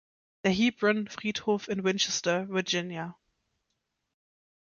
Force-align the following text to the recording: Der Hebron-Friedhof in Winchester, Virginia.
Der 0.43 0.51
Hebron-Friedhof 0.51 1.67
in 1.67 1.83
Winchester, 1.83 2.49
Virginia. 2.49 3.15